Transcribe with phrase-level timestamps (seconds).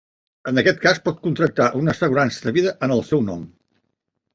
[0.51, 3.51] En aquest cas pot contractar una assegurança de vida en el seu nom.